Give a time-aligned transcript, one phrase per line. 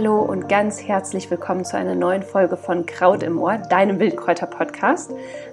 [0.00, 5.10] Hallo und ganz herzlich willkommen zu einer neuen Folge von Kraut im Ohr, deinem Wildkräuter-Podcast.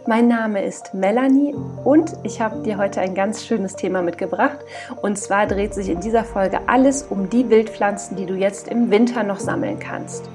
[0.07, 1.53] Mein Name ist Melanie
[1.83, 4.59] und ich habe dir heute ein ganz schönes Thema mitgebracht.
[5.01, 8.89] Und zwar dreht sich in dieser Folge alles um die Wildpflanzen, die du jetzt im
[8.89, 10.29] Winter noch sammeln kannst.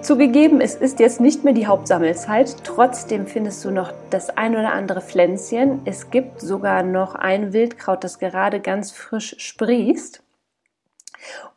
[0.00, 4.72] Zugegeben, es ist jetzt nicht mehr die Hauptsammelzeit, trotzdem findest du noch das ein oder
[4.72, 5.82] andere Pflänzchen.
[5.84, 10.21] Es gibt sogar noch ein Wildkraut, das gerade ganz frisch sprießt.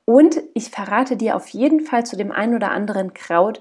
[0.05, 3.59] Und ich verrate dir auf jeden Fall zu dem einen oder anderen Kraut,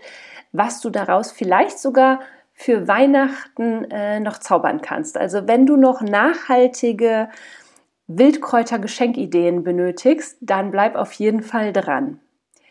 [0.52, 2.20] was du daraus vielleicht sogar
[2.52, 5.16] für Weihnachten äh, noch zaubern kannst.
[5.16, 7.28] Also wenn du noch nachhaltige
[8.06, 12.20] Wildkräuter-Geschenkideen benötigst, dann bleib auf jeden Fall dran.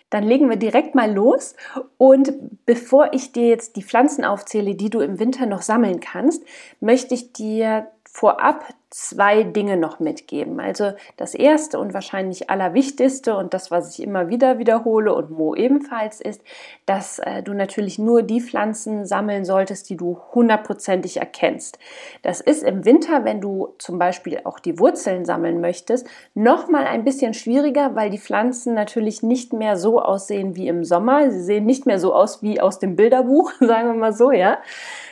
[0.10, 1.56] Dann legen wir direkt mal los.
[1.98, 2.34] Und
[2.66, 6.44] bevor ich dir jetzt die Pflanzen aufzähle, die du im Winter noch sammeln kannst,
[6.80, 8.64] möchte ich dir vorab
[8.94, 10.60] zwei Dinge noch mitgeben.
[10.60, 15.56] Also das erste und wahrscheinlich allerwichtigste und das, was ich immer wieder wiederhole und Mo
[15.56, 16.44] ebenfalls ist,
[16.86, 21.80] dass äh, du natürlich nur die Pflanzen sammeln solltest, die du hundertprozentig erkennst.
[22.22, 26.86] Das ist im Winter, wenn du zum Beispiel auch die Wurzeln sammeln möchtest, noch mal
[26.86, 31.32] ein bisschen schwieriger, weil die Pflanzen natürlich nicht mehr so aussehen wie im Sommer.
[31.32, 34.60] Sie sehen nicht mehr so aus wie aus dem Bilderbuch, sagen wir mal so, ja.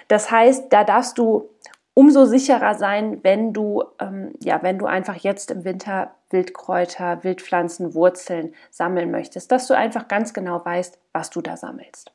[0.08, 1.50] Das heißt, da darfst du
[1.94, 7.94] umso sicherer sein, wenn du, ähm, ja, wenn du einfach jetzt im Winter Wildkräuter, Wildpflanzen,
[7.94, 12.12] Wurzeln sammeln möchtest, dass du einfach ganz genau weißt, was du da sammelst.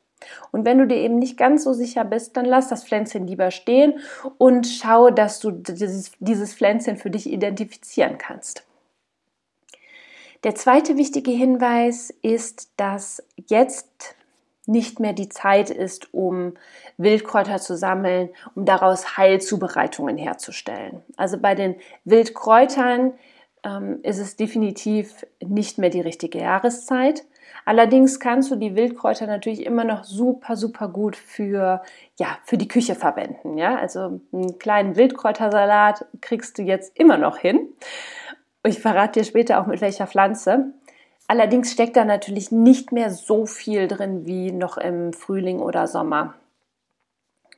[0.51, 3.51] Und wenn du dir eben nicht ganz so sicher bist, dann lass das Pflänzchen lieber
[3.51, 3.99] stehen
[4.39, 8.63] und schau, dass du dieses, dieses Pflänzchen für dich identifizieren kannst.
[10.43, 14.15] Der zweite wichtige Hinweis ist, dass jetzt
[14.67, 16.53] nicht mehr die Zeit ist, um
[16.97, 21.01] Wildkräuter zu sammeln, um daraus Heilzubereitungen herzustellen.
[21.15, 23.13] Also bei den Wildkräutern
[23.63, 27.23] ähm, ist es definitiv nicht mehr die richtige Jahreszeit.
[27.65, 31.81] Allerdings kannst du die Wildkräuter natürlich immer noch super, super gut für,
[32.17, 33.57] ja, für die Küche verwenden.
[33.57, 33.77] Ja?
[33.77, 37.67] Also einen kleinen Wildkräutersalat kriegst du jetzt immer noch hin.
[38.65, 40.73] Ich verrate dir später auch mit welcher Pflanze.
[41.27, 46.35] Allerdings steckt da natürlich nicht mehr so viel drin wie noch im Frühling oder Sommer.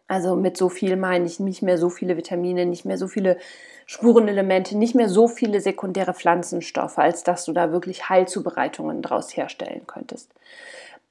[0.07, 3.37] Also mit so viel meine ich nicht mehr so viele Vitamine, nicht mehr so viele
[3.85, 9.85] Spurenelemente, nicht mehr so viele sekundäre Pflanzenstoffe, als dass du da wirklich Heilzubereitungen draus herstellen
[9.85, 10.31] könntest.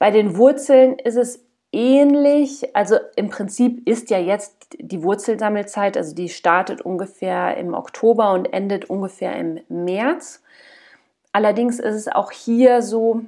[0.01, 2.75] Bei den Wurzeln ist es ähnlich.
[2.75, 8.53] Also im Prinzip ist ja jetzt die Wurzelsammelzeit, also die startet ungefähr im Oktober und
[8.53, 10.43] endet ungefähr im März.
[11.39, 13.23] Allerdings ist es auch hier so,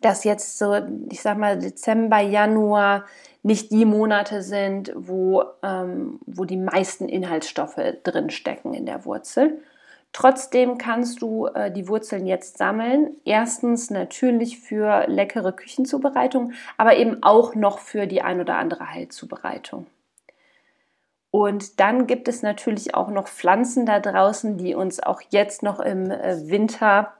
[0.00, 0.74] dass jetzt so,
[1.10, 3.04] ich sag mal, Dezember, Januar
[3.42, 9.62] nicht die Monate sind, wo, ähm, wo die meisten Inhaltsstoffe drin stecken in der Wurzel.
[10.14, 13.14] Trotzdem kannst du äh, die Wurzeln jetzt sammeln.
[13.26, 19.86] Erstens natürlich für leckere Küchenzubereitung, aber eben auch noch für die ein oder andere Heilzubereitung.
[21.36, 25.80] Und dann gibt es natürlich auch noch Pflanzen da draußen, die uns auch jetzt noch
[25.80, 27.12] im äh, Winter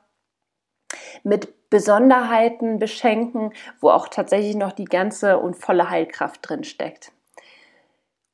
[1.22, 7.12] mit Besonderheiten beschenken, wo auch tatsächlich noch die ganze und volle Heilkraft drin steckt.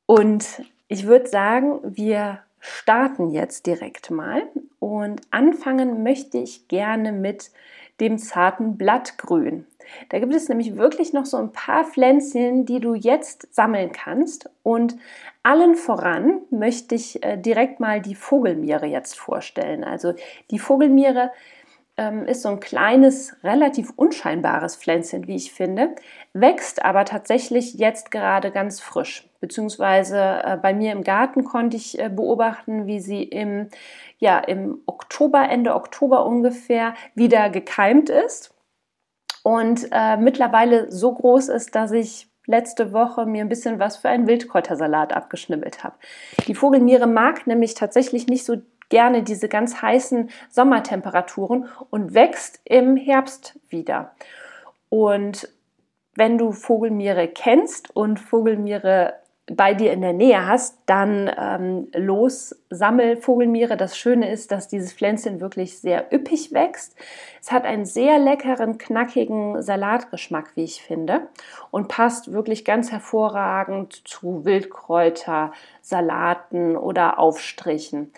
[0.05, 4.43] Und ich würde sagen, wir starten jetzt direkt mal
[4.79, 7.51] und anfangen möchte ich gerne mit
[7.99, 9.67] dem zarten Blattgrün.
[10.09, 14.49] Da gibt es nämlich wirklich noch so ein paar Pflänzchen, die du jetzt sammeln kannst.
[14.63, 14.95] Und
[15.43, 19.83] allen voran möchte ich äh, direkt mal die Vogelmiere jetzt vorstellen.
[19.83, 20.13] Also
[20.51, 21.31] die Vogelmiere
[21.97, 25.95] ähm, ist so ein kleines, relativ unscheinbares Pflänzchen, wie ich finde,
[26.33, 29.29] wächst aber tatsächlich jetzt gerade ganz frisch.
[29.41, 33.69] Beziehungsweise äh, bei mir im Garten konnte ich äh, beobachten, wie sie im,
[34.17, 38.55] ja, im Oktober, Ende Oktober ungefähr wieder gekeimt ist
[39.43, 44.09] und äh, mittlerweile so groß ist, dass ich letzte Woche mir ein bisschen was für
[44.09, 45.95] einen Wildkräutersalat abgeschnibbelt habe.
[46.47, 48.57] Die Vogelmiere mag nämlich tatsächlich nicht so
[48.89, 54.11] gerne diese ganz heißen Sommertemperaturen und wächst im Herbst wieder.
[54.89, 55.49] Und
[56.15, 59.15] wenn du Vogelmiere kennst und Vogelmiere
[59.47, 63.75] bei dir in der Nähe hast, dann ähm, los, sammel Vogelmiere.
[63.75, 66.95] Das Schöne ist, dass dieses Pflänzchen wirklich sehr üppig wächst.
[67.41, 71.27] Es hat einen sehr leckeren, knackigen Salatgeschmack, wie ich finde,
[71.71, 75.51] und passt wirklich ganz hervorragend zu Wildkräuter,
[75.81, 78.13] Salaten oder Aufstrichen.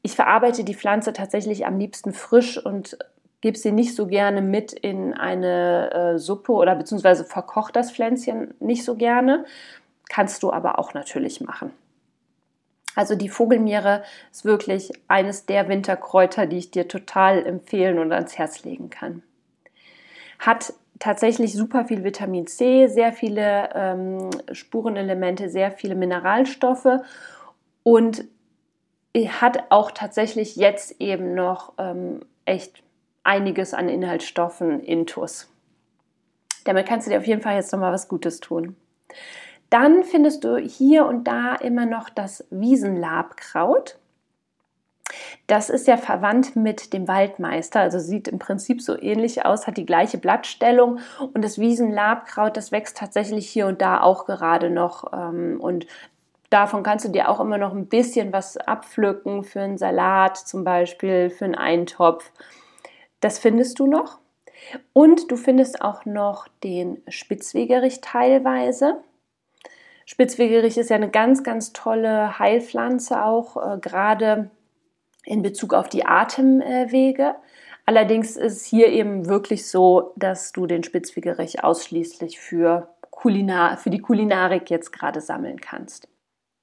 [0.00, 2.96] Ich verarbeite die Pflanze tatsächlich am liebsten frisch und
[3.42, 8.54] gebe sie nicht so gerne mit in eine äh, Suppe oder beziehungsweise verkocht das Pflänzchen
[8.60, 9.44] nicht so gerne,
[10.10, 11.72] kannst du aber auch natürlich machen.
[12.94, 18.36] Also die Vogelmiere ist wirklich eines der Winterkräuter, die ich dir total empfehlen und ans
[18.36, 19.22] Herz legen kann.
[20.38, 27.00] hat tatsächlich super viel Vitamin C, sehr viele ähm, Spurenelemente, sehr viele Mineralstoffe
[27.82, 28.24] und
[29.16, 32.82] hat auch tatsächlich jetzt eben noch ähm, echt
[33.22, 35.48] einiges an Inhaltsstoffen intus.
[36.64, 38.76] Damit kannst du dir auf jeden Fall jetzt nochmal was Gutes tun.
[39.70, 43.98] Dann findest du hier und da immer noch das Wiesenlabkraut.
[45.46, 49.76] Das ist ja verwandt mit dem Waldmeister, also sieht im Prinzip so ähnlich aus, hat
[49.76, 51.00] die gleiche Blattstellung
[51.32, 55.86] und das Wiesenlabkraut, das wächst tatsächlich hier und da auch gerade noch ähm, und
[56.50, 60.62] davon kannst du dir auch immer noch ein bisschen was abpflücken für einen Salat zum
[60.62, 62.30] Beispiel, für einen Eintopf.
[63.20, 64.18] Das findest du noch.
[64.92, 69.02] Und du findest auch noch den Spitzwegerich teilweise.
[70.10, 74.50] Spitzwegerich ist ja eine ganz, ganz tolle Heilpflanze auch, äh, gerade
[75.24, 77.36] in Bezug auf die Atemwege.
[77.86, 84.00] Allerdings ist hier eben wirklich so, dass du den Spitzwegerich ausschließlich für, Kulinar für die
[84.00, 86.08] Kulinarik jetzt gerade sammeln kannst.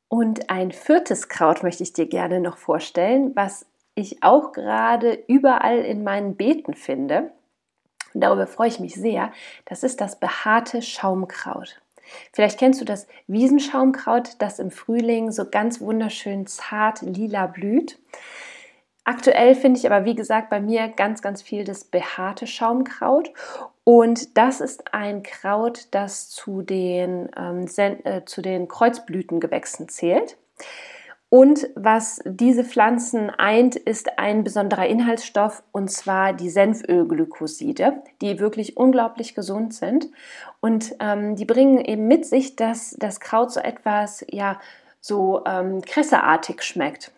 [0.09, 3.65] Und ein viertes Kraut möchte ich dir gerne noch vorstellen, was
[3.95, 7.31] ich auch gerade überall in meinen Beeten finde.
[8.13, 9.31] Und darüber freue ich mich sehr.
[9.63, 11.81] Das ist das behaarte Schaumkraut.
[12.33, 18.00] Vielleicht kennst du das Wiesenschaumkraut, das im Frühling so ganz wunderschön zart lila blüht.
[19.04, 23.31] Aktuell finde ich aber, wie gesagt, bei mir ganz, ganz viel das behaarte Schaumkraut.
[23.86, 30.36] Und das ist ein Kraut, das zu den, ähm, äh, zu den Kreuzblütengewächsen zählt.
[31.29, 38.77] Und was diese Pflanzen eint, ist ein besonderer Inhaltsstoff, und zwar die Senfölglykoside, die wirklich
[38.77, 40.07] unglaublich gesund sind.
[40.62, 44.59] Und ähm, die bringen eben mit sich, dass das Kraut so etwas, ja,
[45.01, 47.12] so ähm, kresseartig schmeckt.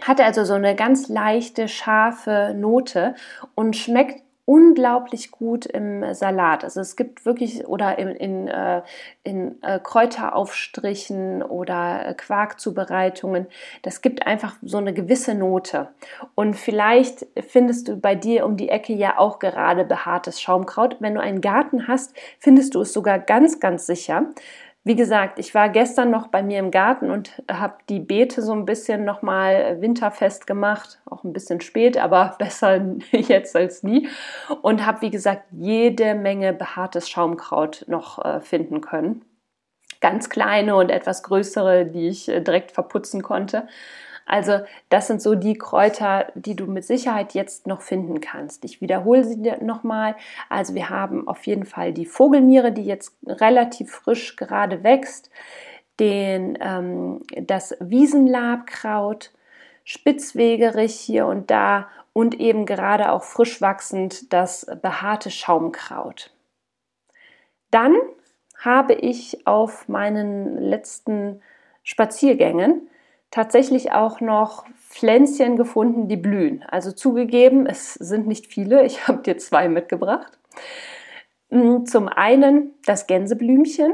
[0.00, 3.14] Hat also so eine ganz leichte, scharfe Note
[3.54, 6.64] und schmeckt unglaublich gut im Salat.
[6.64, 8.80] Also es gibt wirklich oder in, in, äh,
[9.22, 13.46] in äh, Kräuteraufstrichen oder äh, Quarkzubereitungen,
[13.82, 15.88] das gibt einfach so eine gewisse Note.
[16.34, 20.96] Und vielleicht findest du bei dir um die Ecke ja auch gerade behaartes Schaumkraut.
[21.00, 24.30] Wenn du einen Garten hast, findest du es sogar ganz, ganz sicher.
[24.88, 28.52] Wie gesagt, ich war gestern noch bei mir im Garten und habe die Beete so
[28.52, 30.98] ein bisschen nochmal winterfest gemacht.
[31.04, 34.08] Auch ein bisschen spät, aber besser jetzt als nie.
[34.62, 39.26] Und habe, wie gesagt, jede Menge behaartes Schaumkraut noch äh, finden können.
[40.00, 43.68] Ganz kleine und etwas größere, die ich äh, direkt verputzen konnte.
[44.28, 44.60] Also
[44.90, 48.62] das sind so die Kräuter, die du mit Sicherheit jetzt noch finden kannst.
[48.62, 50.16] Ich wiederhole sie dir nochmal.
[50.50, 55.30] Also wir haben auf jeden Fall die Vogelmiere, die jetzt relativ frisch gerade wächst,
[55.98, 59.32] den, ähm, das Wiesenlabkraut,
[59.84, 66.34] Spitzwegerich hier und da und eben gerade auch frisch wachsend das behaarte Schaumkraut.
[67.70, 67.96] Dann
[68.58, 71.40] habe ich auf meinen letzten
[71.82, 72.90] Spaziergängen
[73.30, 76.62] tatsächlich auch noch Pflänzchen gefunden, die blühen.
[76.62, 78.82] Also zugegeben, es sind nicht viele.
[78.86, 80.38] Ich habe dir zwei mitgebracht.
[81.50, 83.92] Mm, zum einen das Gänseblümchen.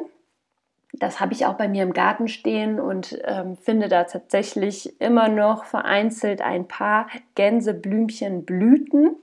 [0.93, 5.29] Das habe ich auch bei mir im Garten stehen und ähm, finde da tatsächlich immer
[5.29, 9.17] noch vereinzelt ein paar Gänseblümchenblüten,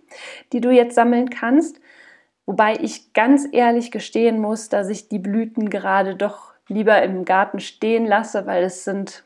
[0.51, 1.79] die du jetzt sammeln kannst.
[2.45, 7.62] Wobei ich ganz ehrlich gestehen muss, dass ich die Blüten gerade doch lieber im Garten
[7.62, 9.24] stehen lasse, weil es sind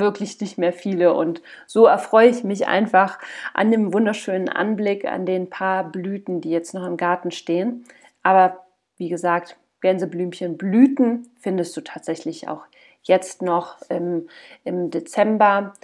[0.00, 1.14] wirklich nicht mehr viele.
[1.14, 3.18] Und so erfreue ich mich einfach
[3.54, 7.84] an dem wunderschönen Anblick, an den paar Blüten, die jetzt noch im Garten stehen.
[8.22, 8.64] Aber
[8.96, 12.64] wie gesagt, Gänseblümchen Blüten findest du tatsächlich auch
[13.02, 14.28] jetzt noch im,
[14.64, 15.74] im Dezember.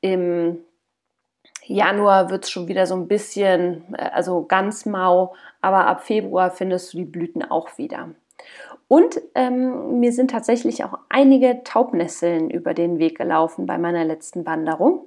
[0.00, 0.58] Im
[1.66, 6.50] Januar wird es schon wieder so ein bisschen, äh, also ganz mau, aber ab Februar
[6.50, 8.10] findest du die Blüten auch wieder.
[8.88, 14.46] Und ähm, mir sind tatsächlich auch einige Taubnesseln über den Weg gelaufen bei meiner letzten
[14.46, 15.06] Wanderung.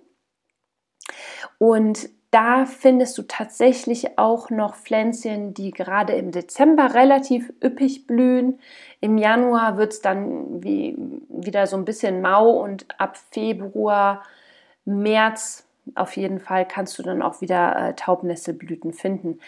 [1.60, 8.60] Und da findest du tatsächlich auch noch Pflänzchen, die gerade im Dezember relativ üppig blühen.
[9.00, 10.98] Im Januar wird es dann wie,
[11.30, 14.24] wieder so ein bisschen mau und ab Februar,
[14.84, 19.40] März auf jeden Fall kannst du dann auch wieder äh, Taubnesselblüten finden.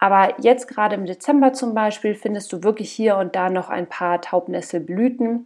[0.00, 3.86] Aber jetzt gerade im Dezember zum Beispiel findest du wirklich hier und da noch ein
[3.86, 5.44] paar Taubnesselblüten.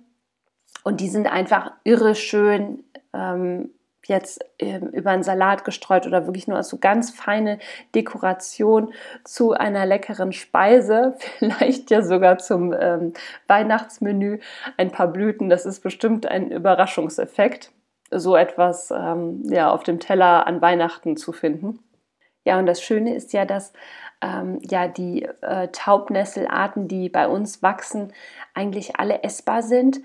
[0.84, 3.70] Und die sind einfach irre schön ähm,
[4.06, 7.58] jetzt ähm, über einen Salat gestreut oder wirklich nur als so ganz feine
[7.94, 8.92] Dekoration
[9.25, 13.12] zu einer leckeren Speise, vielleicht ja sogar zum ähm,
[13.49, 14.38] Weihnachtsmenü
[14.76, 15.49] ein paar Blüten.
[15.49, 17.73] Das ist bestimmt ein Überraschungseffekt,
[18.11, 21.80] so etwas ähm, ja, auf dem Teller an Weihnachten zu finden.
[22.44, 23.73] Ja, und das Schöne ist ja, dass
[24.25, 28.12] ähm, ja die äh, Taubnesselarten, die bei uns wachsen,
[28.54, 30.00] eigentlich alle essbar sind.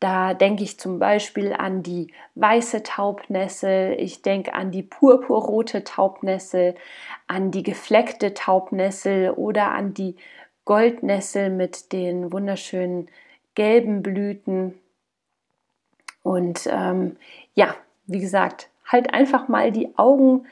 [0.00, 6.74] Da denke ich zum Beispiel an die weiße Taubnessel, ich denke an die purpurrote Taubnessel,
[7.26, 10.16] an die gefleckte Taubnessel oder an die
[10.64, 13.08] Goldnessel mit den wunderschönen
[13.54, 14.78] gelben Blüten.
[16.22, 17.16] Und ähm,
[17.54, 17.74] ja,
[18.06, 20.46] wie gesagt, halt einfach mal die Augen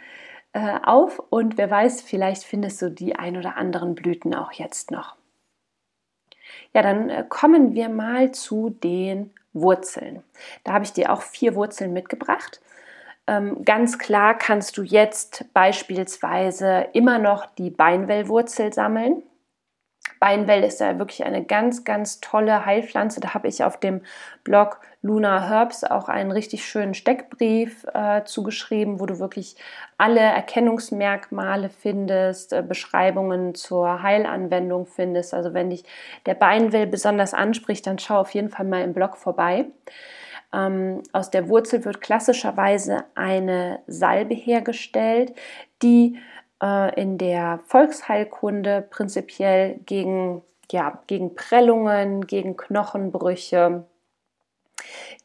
[0.53, 4.91] äh, auf und wer weiß, vielleicht findest du die ein oder anderen Blüten auch jetzt
[4.91, 5.17] noch.
[6.75, 10.23] Ja, dann äh, kommen wir mal zu den Wurzeln.
[10.65, 12.61] Da habe ich dir auch vier Wurzeln mitgebracht.
[13.27, 19.23] Ähm, ganz klar kannst du jetzt beispielsweise immer noch die Beinwellwurzel sammeln.
[20.19, 23.21] Beinwell ist ja wirklich eine ganz, ganz tolle Heilpflanze.
[23.21, 24.03] Da habe ich auf dem
[24.45, 29.57] Blog Luna Herbs auch einen richtig schönen Steckbrief äh, zugeschrieben, wo du wirklich
[29.99, 35.35] alle Erkennungsmerkmale findest, äh, Beschreibungen zur Heilanwendung findest.
[35.35, 35.85] Also wenn dich
[36.25, 39.67] der Beinwell besonders anspricht, dann schau auf jeden Fall mal im Blog vorbei.
[40.55, 45.35] Ähm, aus der Wurzel wird klassischerweise eine Salbe hergestellt,
[45.83, 46.19] die
[46.63, 53.85] äh, in der Volksheilkunde prinzipiell gegen, ja, gegen Prellungen, gegen Knochenbrüche,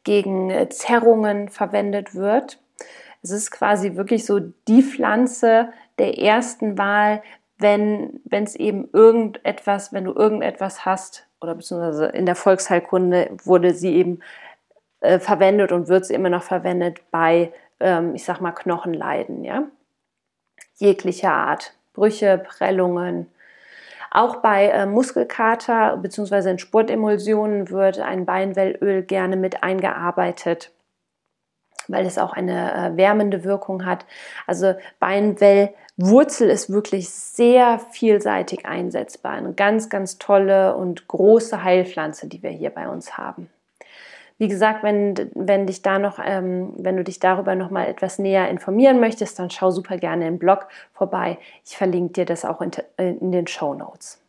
[0.04, 2.60] gegen äh, Zerrungen verwendet wird.
[3.22, 4.38] Es ist quasi wirklich so
[4.68, 7.22] die Pflanze der ersten Wahl,
[7.58, 13.94] wenn es eben irgendetwas, wenn du irgendetwas hast, oder beziehungsweise in der Volksheilkunde wurde sie
[13.96, 14.20] eben
[15.00, 19.68] äh, verwendet und wird sie immer noch verwendet bei, ähm, ich sag mal, Knochenleiden, ja
[20.78, 21.74] jeglicher Art.
[21.92, 23.26] Brüche, Prellungen.
[24.10, 26.50] Auch bei äh, Muskelkater bzw.
[26.50, 30.72] in Sportemulsionen wird ein Beinwellöl gerne mit eingearbeitet,
[31.88, 34.06] weil es auch eine äh, wärmende Wirkung hat.
[34.46, 39.32] Also Beinwellwurzel ist wirklich sehr vielseitig einsetzbar.
[39.32, 43.50] Eine ganz, ganz tolle und große Heilpflanze, die wir hier bei uns haben.
[44.38, 48.20] Wie gesagt, wenn, wenn dich da noch, ähm, wenn du dich darüber noch mal etwas
[48.20, 51.38] näher informieren möchtest, dann schau super gerne im Blog vorbei.
[51.64, 54.22] Ich verlinke dir das auch in, in den Show Notes.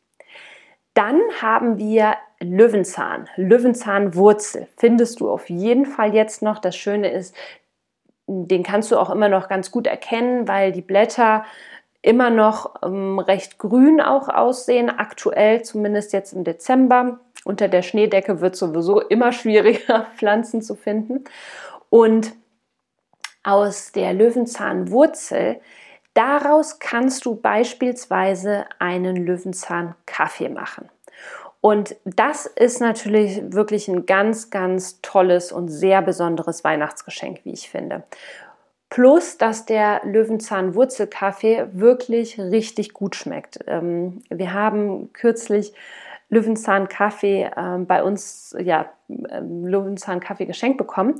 [0.95, 4.67] Dann haben wir Löwenzahn, Löwenzahnwurzel.
[4.77, 6.57] Findest du auf jeden Fall jetzt noch.
[6.57, 7.35] Das Schöne ist,
[8.27, 11.45] den kannst du auch immer noch ganz gut erkennen, weil die Blätter
[12.01, 18.41] immer noch ähm, recht grün auch aussehen, aktuell zumindest jetzt im Dezember unter der Schneedecke
[18.41, 21.23] wird sowieso immer schwieriger, Pflanzen zu finden.
[21.89, 22.33] Und
[23.43, 25.59] aus der Löwenzahnwurzel,
[26.13, 30.89] daraus kannst du beispielsweise einen Löwenzahnkaffee machen.
[31.61, 37.69] Und das ist natürlich wirklich ein ganz, ganz tolles und sehr besonderes Weihnachtsgeschenk, wie ich
[37.69, 38.03] finde.
[38.89, 43.59] Plus, dass der Löwenzahnwurzelkaffee wirklich richtig gut schmeckt.
[43.67, 45.73] Ähm, wir haben kürzlich
[46.29, 51.15] Löwenzahn-Kaffee äh, bei uns, ja, ähm, Löwenzahn-Kaffee geschenkt bekommen.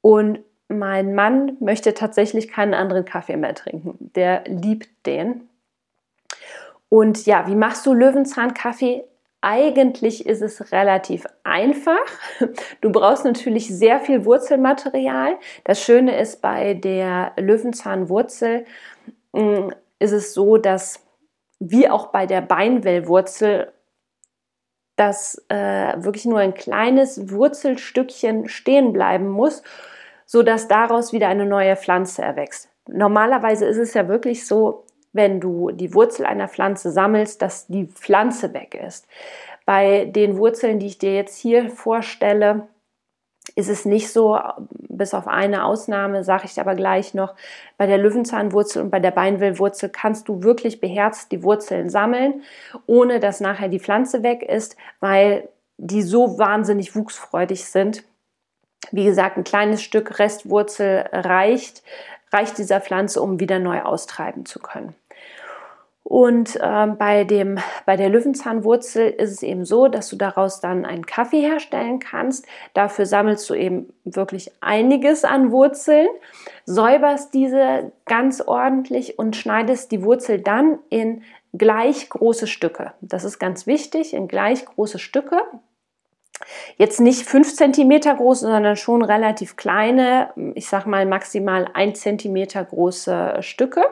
[0.00, 3.96] Und mein Mann möchte tatsächlich keinen anderen Kaffee mehr trinken.
[4.14, 5.48] Der liebt den.
[6.88, 9.04] Und ja, wie machst du Löwenzahn-Kaffee?
[9.40, 12.00] Eigentlich ist es relativ einfach.
[12.80, 15.36] Du brauchst natürlich sehr viel Wurzelmaterial.
[15.64, 18.64] Das Schöne ist bei der Löwenzahnwurzel
[19.32, 21.04] mm, ist es so, dass
[21.60, 23.72] wie auch bei der Beinwellwurzel
[24.96, 29.62] dass äh, wirklich nur ein kleines Wurzelstückchen stehen bleiben muss,
[30.26, 32.68] sodass daraus wieder eine neue Pflanze erwächst.
[32.86, 37.86] Normalerweise ist es ja wirklich so, wenn du die Wurzel einer Pflanze sammelst, dass die
[37.86, 39.06] Pflanze weg ist.
[39.64, 42.68] Bei den Wurzeln, die ich dir jetzt hier vorstelle,
[43.56, 47.34] ist es nicht so, bis auf eine Ausnahme, sage ich aber gleich noch,
[47.76, 52.42] bei der Löwenzahnwurzel und bei der Beinwellwurzel kannst du wirklich beherzt die Wurzeln sammeln,
[52.86, 58.04] ohne dass nachher die Pflanze weg ist, weil die so wahnsinnig wuchsfreudig sind.
[58.92, 61.82] Wie gesagt, ein kleines Stück Restwurzel reicht,
[62.32, 64.94] reicht dieser Pflanze, um wieder neu austreiben zu können.
[66.04, 70.84] Und ähm, bei, dem, bei der Löwenzahnwurzel ist es eben so, dass du daraus dann
[70.84, 72.46] einen Kaffee herstellen kannst.
[72.74, 76.06] Dafür sammelst du eben wirklich einiges an Wurzeln,
[76.66, 81.22] säuberst diese ganz ordentlich und schneidest die Wurzel dann in
[81.54, 82.92] gleich große Stücke.
[83.00, 85.40] Das ist ganz wichtig, in gleich große Stücke.
[86.76, 92.46] Jetzt nicht 5 cm groß, sondern schon relativ kleine, ich sag mal maximal 1 cm
[92.68, 93.84] große Stücke.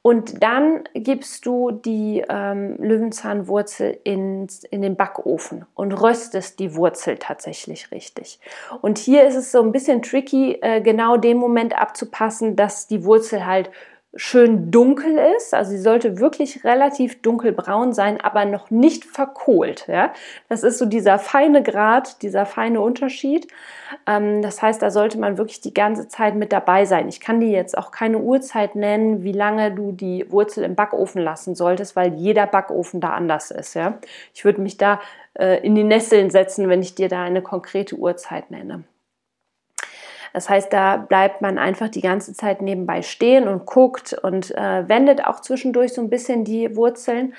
[0.00, 7.18] Und dann gibst du die ähm, Löwenzahnwurzel ins, in den Backofen und röstest die Wurzel
[7.18, 8.38] tatsächlich richtig.
[8.80, 13.04] Und hier ist es so ein bisschen tricky, äh, genau den Moment abzupassen, dass die
[13.04, 13.70] Wurzel halt
[14.14, 15.52] schön dunkel ist.
[15.52, 19.86] Also sie sollte wirklich relativ dunkelbraun sein, aber noch nicht verkohlt.
[19.86, 20.12] Ja?
[20.48, 23.48] Das ist so dieser feine Grad, dieser feine Unterschied.
[24.06, 27.08] Ähm, das heißt, da sollte man wirklich die ganze Zeit mit dabei sein.
[27.08, 31.22] Ich kann dir jetzt auch keine Uhrzeit nennen, wie lange du die Wurzel im Backofen
[31.22, 33.74] lassen solltest, weil jeder Backofen da anders ist.
[33.74, 33.98] Ja?
[34.32, 35.00] Ich würde mich da
[35.34, 38.84] äh, in die Nesseln setzen, wenn ich dir da eine konkrete Uhrzeit nenne.
[40.32, 44.88] Das heißt, da bleibt man einfach die ganze Zeit nebenbei stehen und guckt und äh,
[44.88, 47.34] wendet auch zwischendurch so ein bisschen die Wurzeln.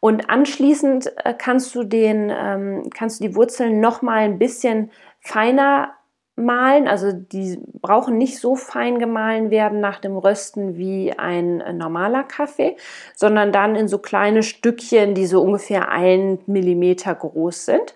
[0.00, 4.90] Und anschließend äh, kannst du den, ähm, kannst du die Wurzeln noch mal ein bisschen
[5.20, 5.94] feiner
[6.36, 6.88] malen.
[6.88, 12.24] Also die brauchen nicht so fein gemahlen werden nach dem Rösten wie ein äh, normaler
[12.24, 12.76] Kaffee,
[13.14, 17.94] sondern dann in so kleine Stückchen, die so ungefähr ein Millimeter groß sind.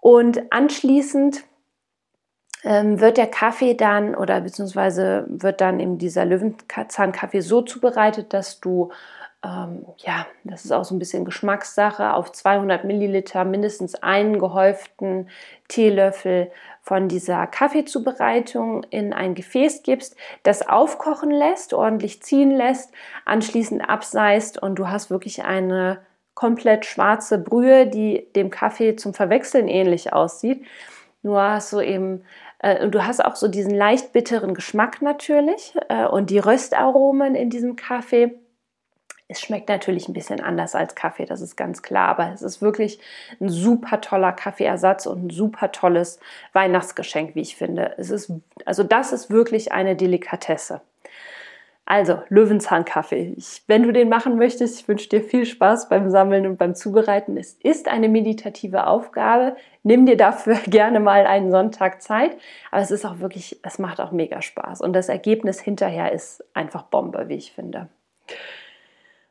[0.00, 1.44] Und anschließend
[2.64, 8.90] wird der Kaffee dann oder beziehungsweise wird dann in dieser Löwenzahnkaffee so zubereitet, dass du
[9.44, 15.28] ähm, ja, das ist auch so ein bisschen Geschmackssache, auf 200 Milliliter mindestens einen gehäuften
[15.68, 16.50] Teelöffel
[16.82, 22.92] von dieser Kaffeezubereitung in ein Gefäß gibst, das aufkochen lässt, ordentlich ziehen lässt,
[23.24, 25.98] anschließend abseist und du hast wirklich eine
[26.34, 30.64] komplett schwarze Brühe, die dem Kaffee zum Verwechseln ähnlich aussieht.
[31.22, 32.24] Nur hast du eben
[32.82, 37.50] und du hast auch so diesen leicht bitteren Geschmack natürlich äh, und die Röstaromen in
[37.50, 38.34] diesem Kaffee.
[39.28, 42.62] Es schmeckt natürlich ein bisschen anders als Kaffee, das ist ganz klar, aber es ist
[42.62, 43.00] wirklich
[43.40, 46.20] ein super toller Kaffeeersatz und ein super tolles
[46.52, 47.94] Weihnachtsgeschenk, wie ich finde.
[47.98, 48.32] Es ist,
[48.64, 50.80] also das ist wirklich eine Delikatesse.
[51.88, 53.36] Also, Löwenzahnkaffee.
[53.68, 57.36] Wenn du den machen möchtest, ich wünsche dir viel Spaß beim Sammeln und beim Zubereiten.
[57.36, 59.56] Es ist eine meditative Aufgabe.
[59.84, 62.36] Nimm dir dafür gerne mal einen Sonntag Zeit.
[62.72, 64.80] Aber es ist auch wirklich, es macht auch mega Spaß.
[64.80, 67.88] Und das Ergebnis hinterher ist einfach Bombe, wie ich finde.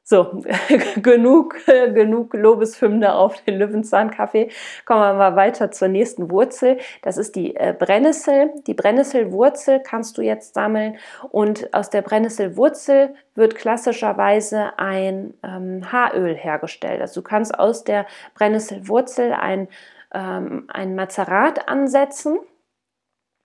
[0.07, 0.43] So,
[1.01, 4.51] genug, genug Lobeshymne auf den Löwenzahnkaffee.
[4.85, 6.77] Kommen wir mal weiter zur nächsten Wurzel.
[7.01, 8.53] Das ist die äh, Brennnessel.
[8.68, 10.98] Die Brennnesselwurzel kannst du jetzt sammeln
[11.31, 17.01] und aus der Brennnesselwurzel wird klassischerweise ein ähm, Haaröl hergestellt.
[17.01, 19.70] Also du kannst aus der Brennnesselwurzel ein,
[20.13, 22.37] ähm, ein Mazerat ansetzen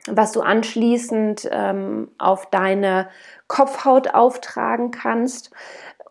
[0.07, 3.09] was du anschließend ähm, auf deine
[3.49, 5.51] Kopfhaut auftragen kannst.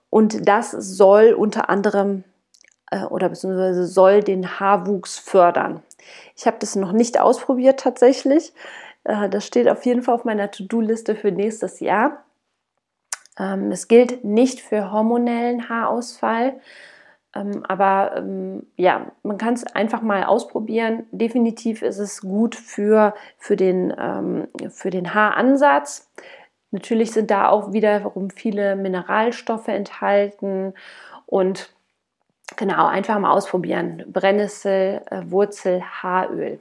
[0.09, 2.23] Und das soll unter anderem
[2.91, 5.83] äh, oder beziehungsweise soll den Haarwuchs fördern.
[6.35, 8.53] Ich habe das noch nicht ausprobiert tatsächlich.
[9.03, 12.23] Äh, das steht auf jeden Fall auf meiner To-Do-Liste für nächstes Jahr.
[13.37, 16.59] Ähm, es gilt nicht für hormonellen Haarausfall.
[17.35, 21.05] Ähm, aber ähm, ja, man kann es einfach mal ausprobieren.
[21.11, 26.09] Definitiv ist es gut für, für, den, ähm, für den Haaransatz.
[26.71, 30.73] Natürlich sind da auch wiederum viele Mineralstoffe enthalten
[31.25, 31.73] und
[32.55, 34.03] genau, einfach mal ausprobieren.
[34.07, 36.59] Brennnessel, äh, Wurzel, Haaröl.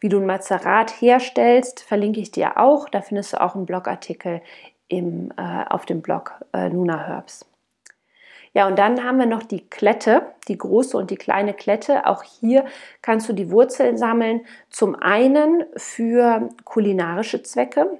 [0.00, 2.88] Wie du ein Mazerat herstellst, verlinke ich dir auch.
[2.88, 4.40] Da findest du auch einen Blogartikel
[4.88, 7.44] im, äh, auf dem Blog äh, Luna Herbs.
[8.54, 12.06] Ja, und dann haben wir noch die Klette, die große und die kleine Klette.
[12.06, 12.64] Auch hier
[13.02, 14.40] kannst du die Wurzeln sammeln.
[14.70, 17.98] Zum einen für kulinarische Zwecke.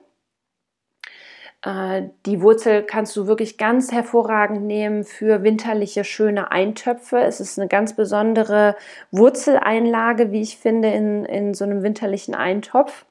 [1.63, 7.19] Äh, die Wurzel kannst du wirklich ganz hervorragend nehmen für winterliche schöne Eintöpfe.
[7.19, 8.77] Es ist eine ganz besondere
[9.11, 13.05] Wurzeleinlage, wie ich finde, in, in so einem winterlichen Eintopf.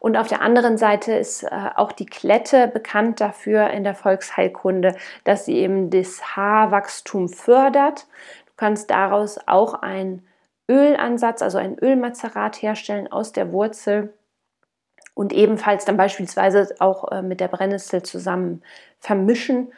[0.00, 4.94] Und auf der anderen Seite ist äh, auch die Klette bekannt dafür in der Volksheilkunde,
[5.24, 8.06] dass sie eben das Haarwachstum fördert.
[8.46, 10.24] Du kannst daraus auch einen
[10.70, 14.12] Ölansatz, also ein Ölmazerat herstellen aus der Wurzel
[15.18, 18.62] und ebenfalls dann beispielsweise auch äh, mit der Brennnessel zusammen
[19.00, 19.72] vermischen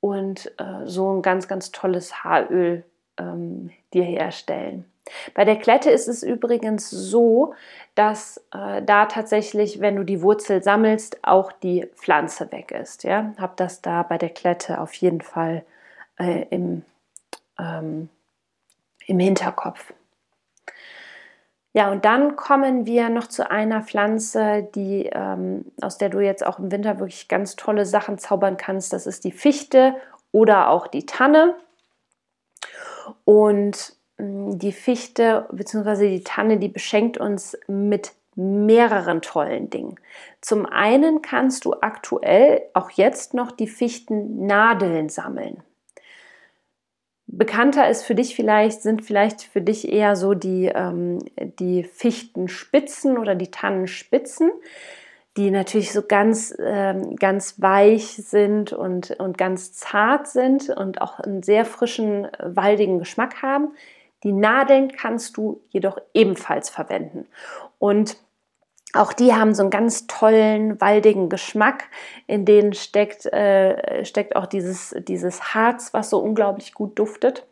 [0.00, 2.84] und äh, so ein ganz, ganz tolles Haaröl
[3.16, 4.84] ähm, dir herstellen.
[5.32, 7.54] Bei der Klette ist es übrigens so,
[7.94, 13.02] dass äh, da tatsächlich, wenn du die Wurzel sammelst, auch die Pflanze weg ist.
[13.02, 13.32] Ja?
[13.38, 15.64] Hab das da bei der Klette auf jeden Fall
[16.18, 16.82] äh, im,
[17.58, 18.10] ähm,
[19.06, 19.94] im Hinterkopf.
[21.76, 26.44] Ja, und dann kommen wir noch zu einer Pflanze, die, ähm, aus der du jetzt
[26.46, 28.94] auch im Winter wirklich ganz tolle Sachen zaubern kannst.
[28.94, 29.94] Das ist die Fichte
[30.32, 31.54] oder auch die Tanne.
[33.26, 36.08] Und mh, mm, die Fichte bzw.
[36.08, 39.96] die Tanne, die beschenkt uns mit mehreren tollen Dingen.
[40.40, 45.62] Zum einen kannst du aktuell auch jetzt noch die Fichtennadeln sammeln.
[47.36, 53.18] Bekannter ist für dich vielleicht, sind vielleicht für dich eher so die, ähm, die Fichtenspitzen
[53.18, 54.50] oder die Tannenspitzen.
[55.36, 61.20] die natürlich so ganz, ähm, ganz weich sind und, und ganz zart sind und auch
[61.20, 63.72] einen sehr frischen, waldigen Geschmack haben.
[64.24, 67.26] Die Nadeln kannst du jedoch ebenfalls verwenden.
[67.78, 68.16] Und
[68.92, 71.84] auch die haben so einen ganz tollen, waldigen Geschmack.
[72.26, 77.46] In denen steckt, äh, steckt auch dieses, dieses Harz, was so unglaublich gut duftet.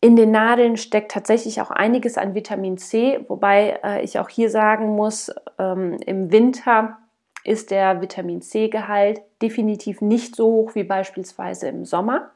[0.00, 4.48] In den Nadeln steckt tatsächlich auch einiges an Vitamin C, wobei äh, ich auch hier
[4.48, 6.98] sagen muss, ähm, im Winter
[7.44, 12.30] ist der Vitamin C-Gehalt definitiv nicht so hoch wie beispielsweise im Sommer.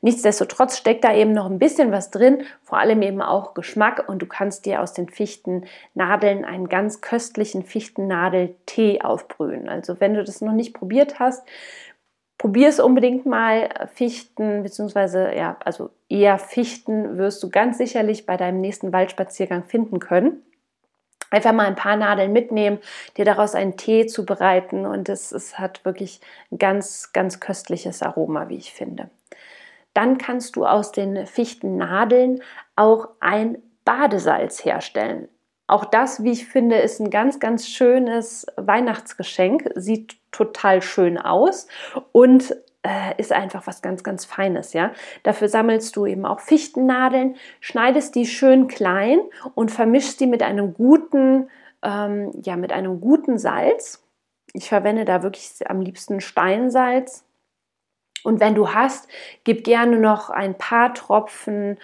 [0.00, 4.20] Nichtsdestotrotz steckt da eben noch ein bisschen was drin, vor allem eben auch Geschmack und
[4.20, 9.68] du kannst dir aus den Fichtennadeln einen ganz köstlichen Fichtennadeltee aufbrühen.
[9.68, 11.42] Also wenn du das noch nicht probiert hast,
[12.38, 13.88] Probier es unbedingt mal.
[13.94, 20.00] Fichten, beziehungsweise ja, also eher Fichten wirst du ganz sicherlich bei deinem nächsten Waldspaziergang finden
[20.00, 20.42] können.
[21.30, 22.78] Einfach mal ein paar Nadeln mitnehmen,
[23.16, 26.20] dir daraus einen Tee zubereiten und es, es hat wirklich
[26.52, 29.10] ein ganz, ganz köstliches Aroma, wie ich finde.
[29.96, 32.42] Dann kannst du aus den Fichtennadeln
[32.76, 33.56] auch ein
[33.86, 35.28] Badesalz herstellen.
[35.68, 39.70] Auch das, wie ich finde, ist ein ganz, ganz schönes Weihnachtsgeschenk.
[39.74, 41.66] Sieht total schön aus
[42.12, 44.92] und äh, ist einfach was ganz, ganz Feines, ja.
[45.22, 49.18] Dafür sammelst du eben auch Fichtennadeln, schneidest die schön klein
[49.54, 51.48] und vermischst die mit einem guten,
[51.82, 54.04] ähm, ja, mit einem guten Salz.
[54.52, 57.25] Ich verwende da wirklich am liebsten Steinsalz.
[58.24, 59.08] Und wenn du hast,
[59.44, 61.78] gib gerne noch ein paar Tropfen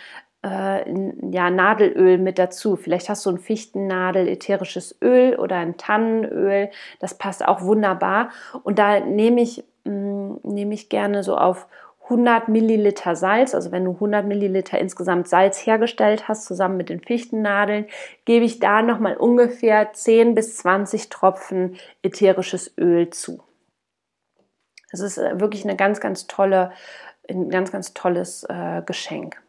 [0.44, 0.90] äh,
[1.30, 2.76] ja, Nadelöl mit dazu.
[2.76, 6.70] Vielleicht hast du ein Fichtennadel, ätherisches Öl oder ein Tannenöl.
[7.00, 8.30] Das passt auch wunderbar.
[8.64, 11.68] Und da nehme ich, mh, mm, nehme ich gerne so auf
[12.04, 17.00] 100 Milliliter Salz, also wenn du 100 Milliliter insgesamt Salz hergestellt hast, zusammen mit den
[17.00, 17.86] Fichtennadeln,
[18.24, 23.40] gebe ich da nochmal ungefähr 10 bis 20 Tropfen ätherisches Öl zu.
[24.92, 26.70] Das ist äh, wirklich eine ganz, ganz tolle,
[27.28, 29.42] ein ganz, ganz tolles äh, Geschenk.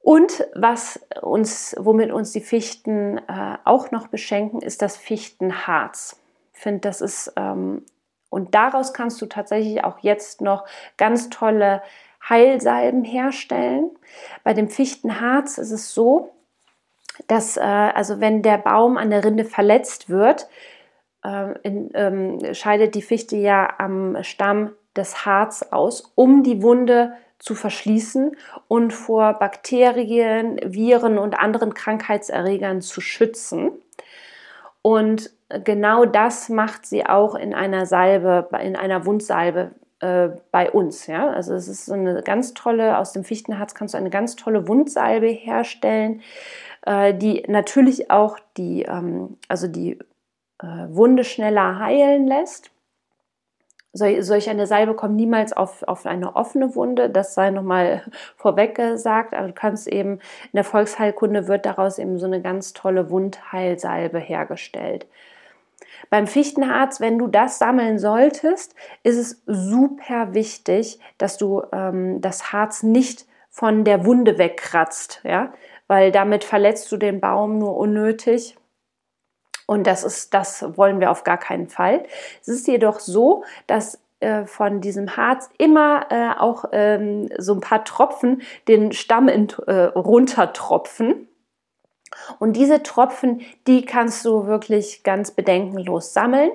[0.00, 6.20] Und was uns, womit uns die Fichten äh, auch noch beschenken, ist das Fichtenharz.
[6.54, 7.84] Ich finde, das ist, ähm,
[8.30, 10.64] und daraus kannst du tatsächlich auch jetzt noch
[10.96, 11.82] ganz tolle
[12.28, 13.90] Heilsalben herstellen.
[14.44, 16.32] Bei dem Fichtenharz ist es so,
[17.26, 20.48] dass, äh, also wenn der Baum an der Rinde verletzt wird,
[21.62, 27.54] in, ähm, scheidet die Fichte ja am Stamm das Harz aus, um die Wunde zu
[27.54, 28.36] verschließen
[28.68, 33.72] und vor Bakterien, Viren und anderen Krankheitserregern zu schützen.
[34.82, 35.30] Und
[35.64, 41.06] genau das macht sie auch in einer Salbe, in einer Wundsalbe äh, bei uns.
[41.06, 41.28] Ja?
[41.28, 44.66] Also es ist so eine ganz tolle, aus dem Fichtenharz kannst du eine ganz tolle
[44.68, 46.22] Wundsalbe herstellen,
[46.86, 49.98] äh, die natürlich auch die, ähm, also die
[50.62, 52.70] Wunde schneller heilen lässt.
[53.92, 58.02] Solch eine Salbe kommt niemals auf, auf eine offene Wunde, das sei nochmal
[58.36, 62.74] vorweg gesagt, aber du kannst eben, in der Volksheilkunde wird daraus eben so eine ganz
[62.74, 65.06] tolle Wundheilsalbe hergestellt.
[66.10, 72.52] Beim Fichtenharz, wenn du das sammeln solltest, ist es super wichtig, dass du ähm, das
[72.52, 75.54] Harz nicht von der Wunde wegkratzt, ja,
[75.86, 78.56] weil damit verletzt du den Baum nur unnötig
[79.66, 82.04] und das ist, das wollen wir auf gar keinen Fall.
[82.40, 87.60] Es ist jedoch so, dass äh, von diesem Harz immer äh, auch ähm, so ein
[87.60, 91.28] paar Tropfen den Stamm in, äh, runtertropfen.
[92.38, 96.50] Und diese Tropfen, die kannst du wirklich ganz bedenkenlos sammeln.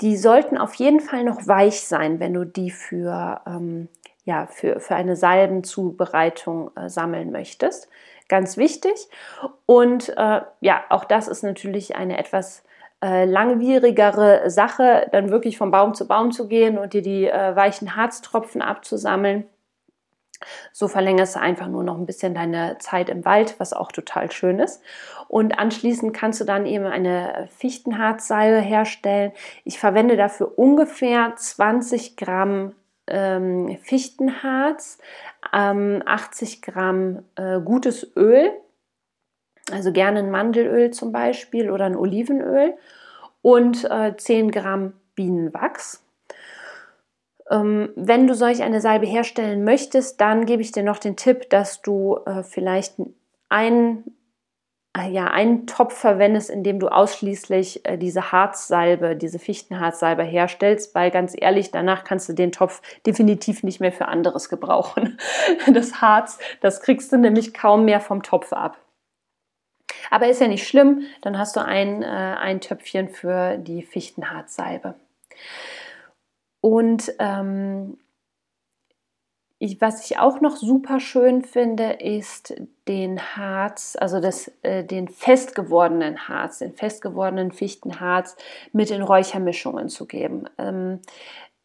[0.00, 3.88] Die sollten auf jeden Fall noch weich sein, wenn du die für, ähm,
[4.24, 7.88] ja, für, für eine Salbenzubereitung äh, sammeln möchtest
[8.28, 9.08] ganz wichtig.
[9.66, 12.64] Und äh, ja, auch das ist natürlich eine etwas
[13.02, 17.54] äh, langwierigere Sache, dann wirklich von Baum zu Baum zu gehen und dir die äh,
[17.54, 19.44] weichen Harztropfen abzusammeln.
[20.72, 24.30] So verlängerst du einfach nur noch ein bisschen deine Zeit im Wald, was auch total
[24.30, 24.82] schön ist.
[25.28, 29.32] Und anschließend kannst du dann eben eine Fichtenharzsalbe herstellen.
[29.64, 32.74] Ich verwende dafür ungefähr 20 Gramm
[33.06, 34.98] ähm, Fichtenharz,
[35.52, 38.50] ähm, 80 Gramm äh, gutes Öl,
[39.72, 42.74] also gerne ein Mandelöl zum Beispiel oder ein Olivenöl
[43.42, 46.04] und äh, 10 Gramm Bienenwachs.
[47.50, 51.50] Ähm, wenn du solch eine Salbe herstellen möchtest, dann gebe ich dir noch den Tipp,
[51.50, 52.94] dass du äh, vielleicht
[53.48, 54.04] ein
[55.02, 61.10] ja, einen Topf verwendest, in dem du ausschließlich äh, diese Harzsalbe, diese Fichtenharzsalbe herstellst, weil
[61.10, 65.18] ganz ehrlich, danach kannst du den Topf definitiv nicht mehr für anderes gebrauchen.
[65.72, 68.78] Das Harz, das kriegst du nämlich kaum mehr vom Topf ab.
[70.10, 74.94] Aber ist ja nicht schlimm, dann hast du ein, äh, ein Töpfchen für die Fichtenharzsalbe.
[76.60, 77.98] Und ähm,
[79.58, 82.54] ich, was ich auch noch super schön finde, ist
[82.88, 88.36] den Harz, also das, äh, den fest gewordenen Harz, den fest gewordenen Fichtenharz
[88.72, 90.44] mit in Räuchermischungen zu geben.
[90.58, 91.00] Ähm,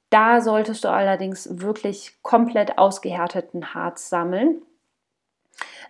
[0.09, 4.61] da solltest du allerdings wirklich komplett ausgehärteten Harz sammeln.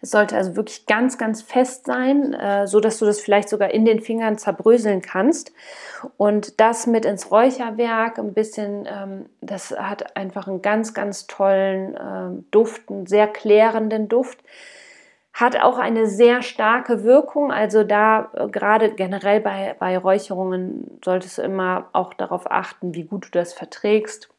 [0.01, 3.71] Es sollte also wirklich ganz, ganz fest sein, äh, so dass du das vielleicht sogar
[3.71, 5.51] in den Fingern zerbröseln kannst.
[6.17, 11.95] Und das mit ins Räucherwerk ein bisschen, ähm, das hat einfach einen ganz, ganz tollen
[11.95, 14.39] äh, Duft, einen sehr klärenden Duft.
[15.33, 17.51] Hat auch eine sehr starke Wirkung.
[17.51, 23.03] Also da äh, gerade generell bei, bei Räucherungen solltest du immer auch darauf achten, wie
[23.03, 24.29] gut du das verträgst.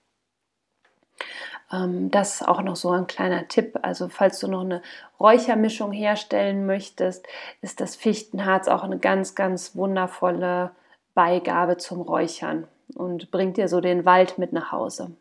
[1.73, 3.79] Ähm, das ist auch noch so ein kleiner Tipp.
[3.83, 4.83] Also falls du noch eine
[5.19, 7.27] Räuchermischung herstellen möchtest,
[7.63, 10.71] ist das Fichtenharz auch eine ganz, ganz wundervolle
[11.15, 15.13] Beigabe zum Räuchern und bringt dir so den Wald mit nach Hause.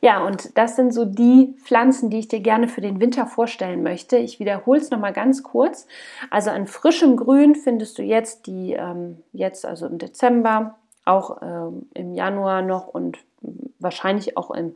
[0.00, 3.82] Ja, und das sind so die Pflanzen, die ich dir gerne für den Winter vorstellen
[3.82, 4.18] möchte.
[4.18, 5.86] Ich wiederhole es nochmal ganz kurz.
[6.30, 11.88] Also an frischem Grün findest du jetzt die, ähm, jetzt also im Dezember, auch ähm,
[11.94, 13.18] im Januar noch und
[13.78, 14.74] wahrscheinlich auch im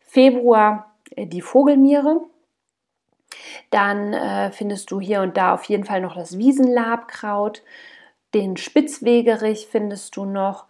[0.00, 2.22] Februar äh, die Vogelmiere.
[3.70, 7.62] Dann äh, findest du hier und da auf jeden Fall noch das Wiesenlabkraut,
[8.34, 10.66] den Spitzwegerich findest du noch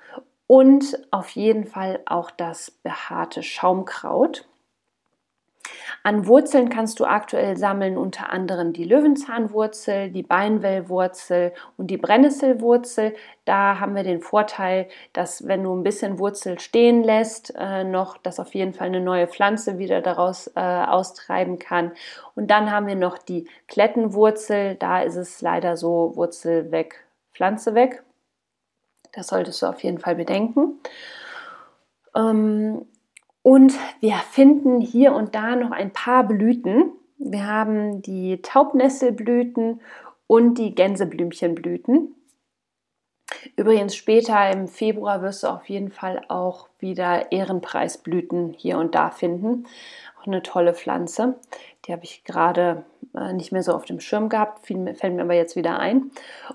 [0.47, 4.49] und auf jeden Fall auch das behaarte Schaumkraut.
[6.03, 13.15] An Wurzeln kannst du aktuell sammeln unter anderem die Löwenzahnwurzel, die Beinwellwurzel und die Brennnesselwurzel.
[13.45, 18.17] Da haben wir den Vorteil, dass wenn du ein bisschen Wurzel stehen lässt, äh, noch,
[18.17, 21.93] dass auf jeden Fall eine neue Pflanze wieder daraus äh, austreiben kann.
[22.35, 24.77] Und dann haben wir noch die Klettenwurzel.
[24.77, 27.05] Da ist es leider so, Wurzel weg,
[27.35, 28.03] Pflanze weg.
[29.13, 30.81] Das solltest du auf jeden Fall bedenken.
[32.15, 32.87] Ähm,
[33.43, 36.93] und wir finden hier und da noch ein paar Blüten.
[37.19, 39.81] Wir haben die Taubnesselblüten
[40.27, 42.15] und die Gänseblümchenblüten.
[43.57, 49.11] Übrigens später im Februar wirst du auf jeden Fall auch wieder Ehrenpreisblüten hier und da
[49.11, 49.67] finden.
[50.21, 51.37] Auch eine tolle Pflanze.
[51.85, 55.35] Die habe ich gerade äh, nicht mehr so auf dem Schirm gehabt, fällt mir aber
[55.35, 56.11] jetzt wieder ein.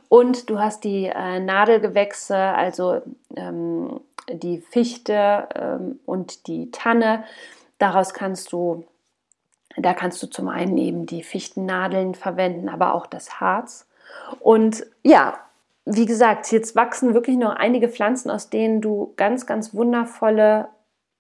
[0.10, 3.02] Und du hast die äh, Nadelgewächse, also
[3.36, 7.24] ähm, die Fichte ähm, und die Tanne.
[7.78, 8.86] Daraus kannst du,
[9.78, 13.88] da kannst du zum einen eben die Fichtennadeln verwenden, aber auch das Harz.
[14.40, 15.38] Und ja,
[15.86, 20.70] wie gesagt, jetzt wachsen wirklich noch einige Pflanzen, aus denen du ganz, ganz wundervolle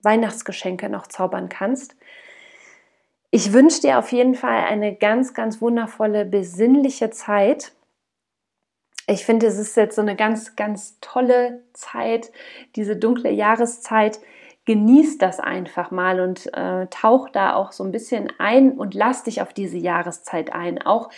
[0.02, 1.96] Weihnachtsgeschenke noch zaubern kannst.
[3.32, 7.74] Ich wünsche dir auf jeden Fall eine ganz, ganz wundervolle, besinnliche Zeit
[9.08, 12.32] ich finde, es ist jetzt so eine ganz, ganz tolle Zeit,
[12.76, 14.20] diese dunkle Jahreszeit.
[14.66, 19.24] Genieß das einfach mal und äh, tauch da auch so ein bisschen ein und lass
[19.24, 20.82] dich auf diese Jahreszeit ein.
[20.82, 21.10] Auch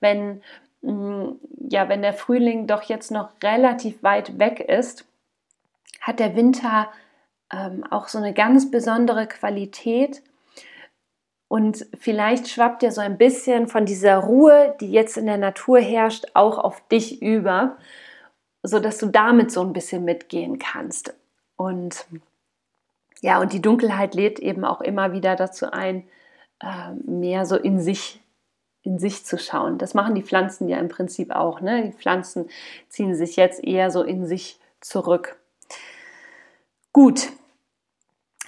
[0.00, 0.42] wenn,
[0.82, 5.06] mh, mm, ja, wenn der Frühling doch jetzt noch relativ weit weg ist,
[6.00, 6.88] hat der Winter
[7.52, 10.20] ähm, auch so eine ganz besondere Qualität
[11.48, 15.78] und vielleicht schwappt ja so ein bisschen von dieser Ruhe, die jetzt in der Natur
[15.78, 17.76] herrscht, auch auf dich über,
[18.62, 21.14] sodass du damit so ein bisschen mitgehen kannst.
[21.56, 22.04] Und
[23.20, 26.08] ja, und die Dunkelheit lädt eben auch immer wieder dazu ein,
[26.60, 28.20] äh, mehr so in sich
[28.86, 29.78] in sich zu schauen.
[29.78, 31.60] Das machen die Pflanzen ja im Prinzip auch.
[31.60, 31.82] Ne?
[31.82, 32.48] Die Pflanzen
[32.88, 35.36] ziehen sich jetzt eher so in sich zurück.
[36.92, 37.32] Gut,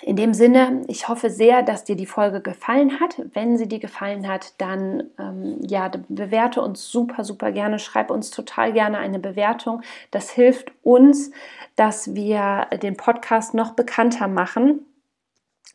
[0.08, 3.20] in dem Sinne, ich hoffe sehr, dass dir die Folge gefallen hat.
[3.34, 7.78] Wenn sie dir gefallen hat, dann ähm, ja, bewerte uns super, super gerne.
[7.78, 9.82] Schreib uns total gerne eine Bewertung.
[10.10, 11.30] Das hilft uns,
[11.76, 14.86] dass wir den Podcast noch bekannter machen.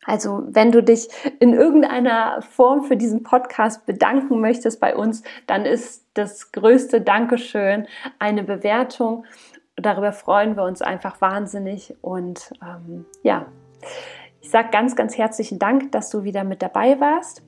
[0.04, 1.06] Also, wenn du dich
[1.38, 7.86] in irgendeiner Form für diesen Podcast bedanken möchtest bei uns, dann ist das größte Dankeschön
[8.18, 9.26] eine Bewertung.
[9.76, 11.94] Darüber freuen wir uns einfach wahnsinnig.
[12.00, 13.46] Und ähm, ja,
[14.44, 17.42] ich sage ganz, ganz herzlichen Dank, dass du wieder mit dabei warst.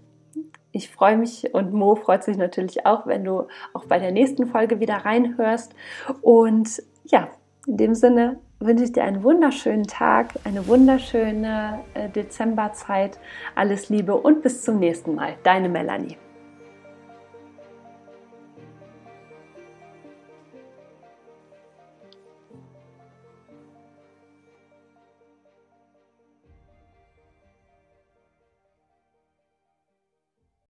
[0.73, 4.47] Ich freue mich und Mo freut sich natürlich auch, wenn du auch bei der nächsten
[4.47, 5.75] Folge wieder reinhörst.
[6.23, 7.29] Und ja,
[7.67, 13.19] in dem Sinne wünsche ich dir einen wunderschönen Tag, eine wunderschöne äh, Dezemberzeit.
[13.55, 15.35] Alles Liebe und bis zum nächsten Mal.
[15.43, 16.17] Deine Melanie.